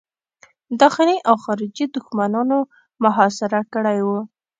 [0.81, 2.57] داخلي او خارجي دښمنانو
[3.03, 4.19] محاصره کړی وو.